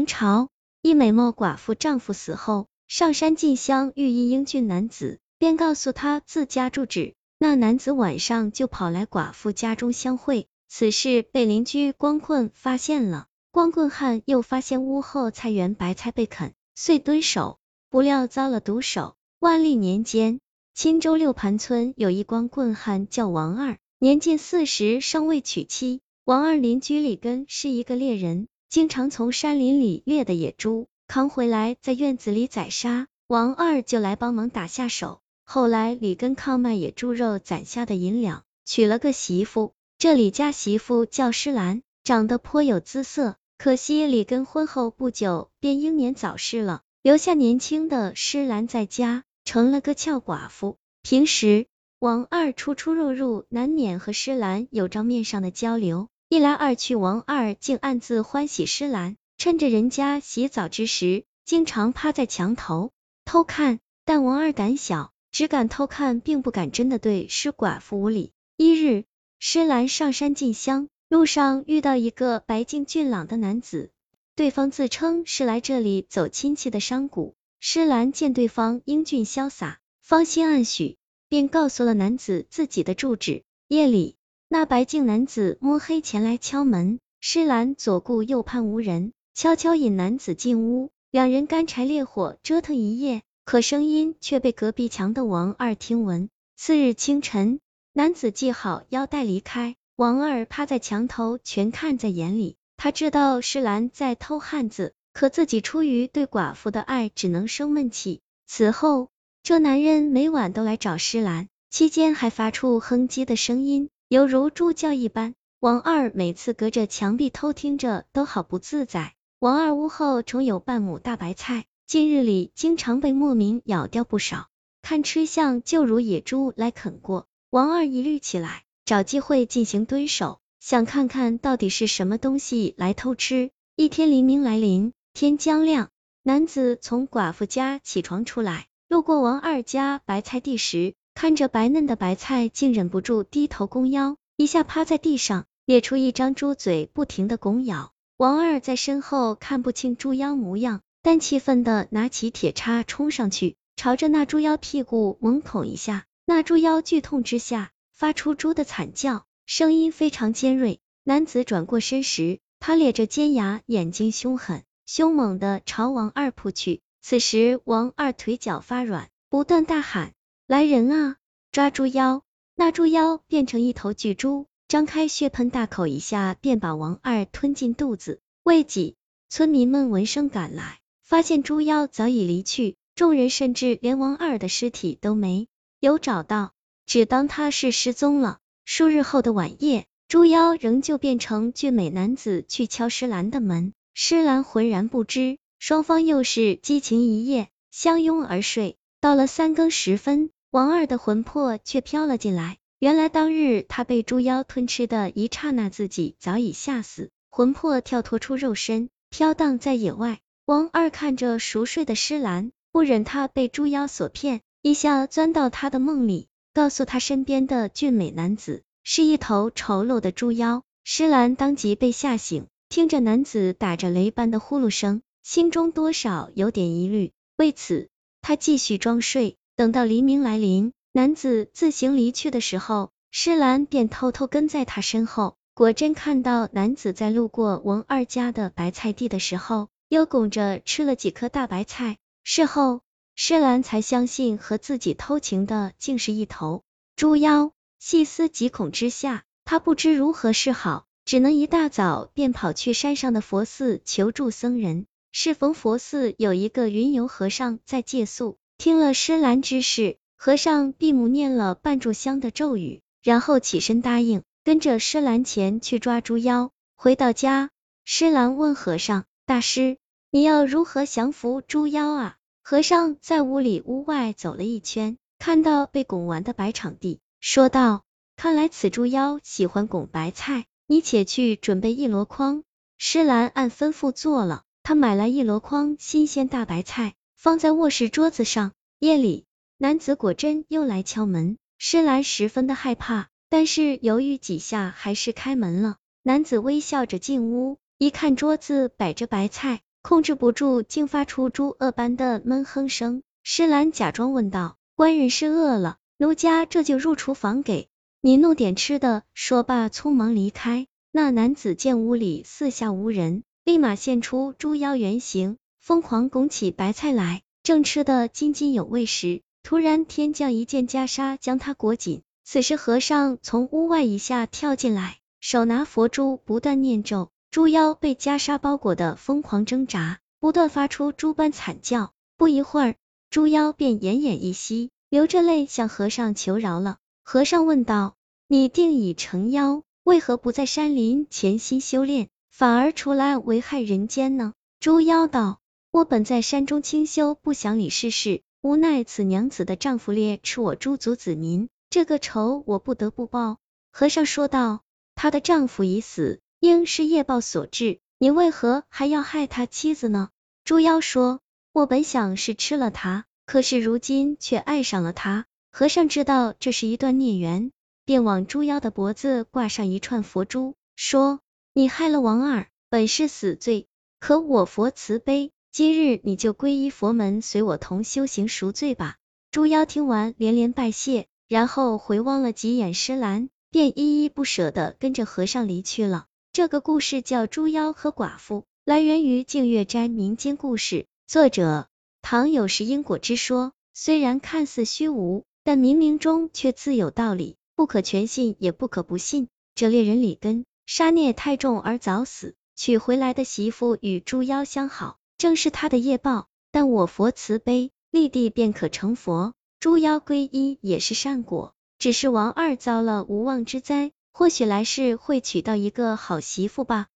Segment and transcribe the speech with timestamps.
[0.00, 0.48] 明朝
[0.80, 7.12] 一美貌寡妇丈夫死后，上山进香遇一英俊男子，便告诉他自家住址。
[7.38, 13.26] 那男子晚上就跑来寡妇家中相会，此事被邻居光棍发现了。
[13.50, 17.58] 光棍汉又发现屋后菜园白菜被啃，遂蹲守，
[17.90, 19.16] 不料遭了毒手。
[19.38, 20.40] 万历年间，
[20.74, 26.00] 钦州六盘村有一光棍汉叫王二，年近四十，尚未娶妻。
[26.24, 35.22] 王二邻居李根是一个猎人，经常从山林里猎的野猪扛回来，在院子里宰杀，王二就来帮忙打下手。
[35.44, 39.72] 后来李根靠卖野猪肉攒下的银两，娶了个媳妇。
[39.98, 43.34] 这李家媳妇叫施兰，长得颇有姿色。
[43.58, 50.76] 可惜李根婚后不久便英年早逝了，留下年轻的施兰在家，成了个俏寡妇。
[51.02, 51.66] 平时
[51.98, 56.06] 王二出出入入，难免和施兰有照面上的交流。
[56.32, 62.92] 一来二去，王二竟暗自欢喜施兰，趁着人家洗澡之时，经常趴在墙头
[63.24, 63.80] 偷看。
[64.04, 68.30] 但王二胆小，只敢偷看，并不敢真的对施寡妇无礼。
[68.56, 69.06] 一日，
[69.40, 73.90] 施兰上山进香，路上遇到一个白净俊朗的男子，
[74.36, 77.34] 对方自称是来这里走亲戚的商贾。
[77.58, 80.96] 施兰见对方英俊潇洒，芳心暗许，
[81.28, 83.42] 便告诉了男子自己的住址。
[83.66, 84.14] 夜里。
[84.52, 96.28] 那白净男子摸黑前来敲门，施兰左顾右盼无人，悄悄引男子进屋，两人干柴烈火折腾一夜，可声音却被隔壁墙的王二听闻。
[96.56, 97.60] 次日清晨，
[97.92, 102.56] 男子系好腰带离开，王二趴在墙头，全看在眼里。
[102.76, 108.20] 他知道施兰在偷汉子，可自己出于对寡妇的爱，只能生闷气。
[108.48, 109.10] 此后，
[109.44, 113.90] 这男人每晚都来找施兰，期间还发出哼唧的声音。
[114.10, 119.14] 犹如猪叫一般，王二每次隔着墙壁偷听着，都好不自在。
[119.38, 124.48] 王二屋后种有半亩大白菜，近日里经常被莫名咬掉不少，
[124.82, 127.28] 看吃相就如野猪来啃过。
[127.50, 133.52] 王二疑虑起来，找机会进行蹲守，想看看到底是什么东西来偷吃。
[133.76, 135.88] 一天黎明来临，天将亮，
[136.24, 140.94] 男子从寡妇家起床出来，路过王二家白菜地时。
[141.20, 147.92] 看着白嫩的白菜，竟忍不住低头弓腰，一下趴在地上，咧出一张猪嘴，不停的拱咬。
[148.16, 156.06] 王二在身后看不清猪腰模样，但气愤的拿起铁叉冲上去，朝着那猪腰屁股猛捅一下。
[156.24, 160.80] 那猪腰剧痛之下，发出猪的惨叫，声音非常尖锐。
[161.04, 166.80] 男子转过身时，他咧着尖牙，眼睛凶狠凶猛的朝王二扑去。
[167.02, 170.14] 此时王二腿脚发软，不断大喊。
[170.50, 171.16] 来人啊！
[171.52, 172.24] 抓猪妖！
[172.56, 178.20] 那猪妖变成一头巨猪，张开血盆大口，一下便把王二吞进肚子。
[178.42, 178.96] 未几，
[179.28, 185.46] 村民们闻声赶来，发现猪妖早已离去，众人甚至连王二的尸体都没
[185.78, 186.50] 有找到，
[186.84, 188.40] 只当他是失踪了。
[188.64, 198.76] 数日后的晚夜，猪妖仍旧变成俊美男子去敲施兰的门，施兰浑然不知，双方又是激情一夜，相拥而睡。
[199.00, 200.30] 到了三更时分。
[200.50, 210.18] 王二的魂魄却飘了进来，原来当日他被猪妖吞吃的一刹那，自己早已吓死，魂魄跳脱出肉身，飘荡在野外。
[210.46, 220.64] 王二看着熟睡的施兰，不忍他被猪妖所骗，一下钻到他的梦里，告诉他身边的俊美男子是一头丑陋的猪妖。
[220.82, 227.88] 施兰当即被吓醒，听着男子打着雷般的呼噜声，心中多少有点疑虑，为此
[228.20, 229.36] 他继续装睡。
[229.60, 241.98] 等到黎明来临，男子自行离去的时候，施兰便偷偷跟在他身后，果真看到男子在路过王二家的白菜地的时候，又拱着吃了几颗大白菜。
[242.24, 242.80] 事后，
[243.14, 246.64] 施兰才相信和自己偷情的竟是一头
[246.96, 247.52] 猪妖。
[247.78, 254.86] 细思极恐之下，他不知如何是好，只能一大早便跑去山上的佛寺求助僧人。
[255.12, 258.38] 适逢佛寺有一个云游和尚在借宿。
[258.60, 266.50] 听了施兰之事，和尚闭目念了半炷香的咒语，然后起身答应，跟着施兰前去抓猪妖。
[266.76, 267.48] 回到家，
[267.86, 269.78] 施兰问和尚：“大师，
[270.10, 277.84] 你要如何降服猪妖啊？”和尚在屋里屋外走了一圈，看到被拱完的白场地，说道
[278.14, 282.44] ：“看来此猪妖喜欢拱白菜，你且去准备一箩筐。”
[282.76, 286.92] 施兰按吩咐做了，他买来一箩筐新鲜大白菜。
[287.22, 288.52] 放在卧室桌子上。
[288.78, 289.26] 夜里，
[289.58, 295.76] 男子果真又来敲门，施兰十分的害怕，但是犹豫几下，还是开门了。
[296.02, 303.02] 男子微笑着进屋，一看桌子摆着白菜，控制不住，竟发出猪饿般的闷哼声。
[303.22, 307.68] 施兰假装问道：“官人是饿了，奴家这就入厨房给
[308.00, 310.66] 你弄点吃的。”说罢，匆忙离开。
[310.90, 322.02] 那男子见屋里四下无人，立马现出猪妖原形，疯狂拱起白菜来，正吃得津津有味时，突然天降一件袈裟将他裹紧。
[322.24, 327.10] 此时和尚从屋外一下跳进来，手拿佛珠，不断念咒。
[327.30, 331.92] 猪妖被袈裟包裹的疯狂挣扎，不断发出猪般惨叫。
[332.16, 332.74] 不一会儿，
[333.10, 336.78] 猪妖便奄奄一息，流着泪向和尚求饶了。
[337.02, 337.96] 和尚问道
[338.28, 345.39] ：“你定已成妖，为何不在山林潜心修炼，反而出来危害人间呢？”猪妖道
[345.72, 353.38] ：“我本在山中清修，不想理世事，无奈此娘子的丈夫猎吃我猪族子民，这个仇我不得不报。”
[353.70, 354.62] 和尚说道
[354.96, 360.10] ：“她的丈夫已死，应是业报所致，你为何还要害他妻子呢？”
[360.44, 361.20] 猪妖说。
[361.52, 365.26] 我本想是吃了他，可是如今却爱上了他。
[365.50, 367.50] 和尚知道这是一段孽缘，
[367.84, 371.18] 便往猪妖的脖子挂上一串佛珠，说
[371.52, 373.66] ：“你害了王二，本是死罪，
[373.98, 378.96] 可我佛慈悲，今日你就皈依佛门，随我同修行赎罪吧。”
[379.32, 386.06] 猪妖听完连连拜谢，然后回望了几眼施兰，便依依不舍的跟着和尚离去了。
[386.32, 390.86] 这个故事叫《猪妖和寡妇》，来源于净月斋民间故事。
[391.08, 391.66] 作者
[392.00, 399.26] 唐有时因果之说，虽然看似虚无，但冥冥中却自有道理，不可全信，也不可不信。
[399.56, 406.28] 这猎人里根杀孽太重而早死，娶回来的媳妇与猪妖相好，正是他的业报。
[406.50, 411.54] 但我佛慈悲，立地便可成佛，诸妖皈依也是善果。
[411.78, 416.86] 只是王二遭了无妄之灾，或许来世会娶到一个好媳妇吧。